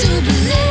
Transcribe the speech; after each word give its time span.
to 0.00 0.20
believe 0.20 0.67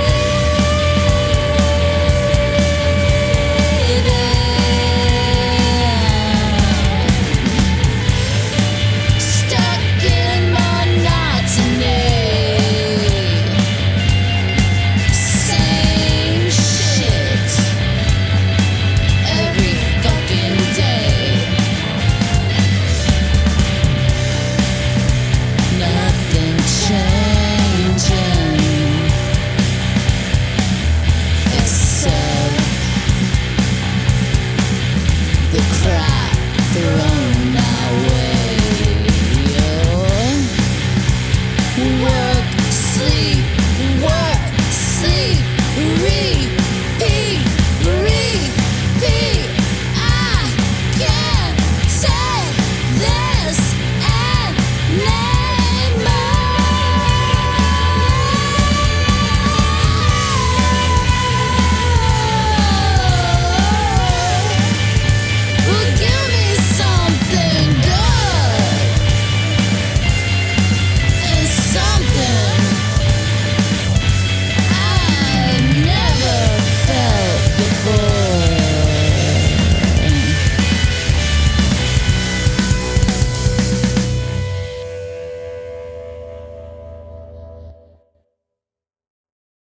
work, 42.04 42.60
sleep. 42.70 43.47